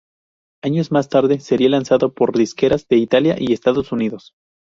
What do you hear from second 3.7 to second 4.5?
Unidos.